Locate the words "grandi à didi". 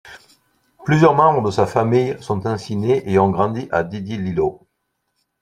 3.29-4.17